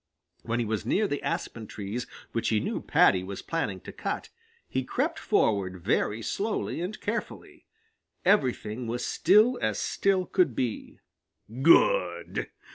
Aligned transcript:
When 0.41 0.57
he 0.59 0.65
was 0.65 0.83
near 0.83 1.07
the 1.07 1.21
aspen 1.21 1.67
trees 1.67 2.07
which 2.31 2.49
he 2.49 2.59
knew 2.59 2.81
Paddy 2.81 3.21
was 3.23 3.43
planning 3.43 3.79
to 3.81 3.91
cut, 3.91 4.29
he 4.67 4.83
crept 4.83 5.19
forward 5.19 5.77
very 5.79 6.23
slowly 6.23 6.81
and 6.81 6.99
carefully. 6.99 7.67
Everything 8.25 8.87
was 8.87 9.05
still 9.05 9.59
as 9.61 9.77
still 9.77 10.25
could 10.25 10.55
be. 10.55 10.97
"Good!" 11.61 12.49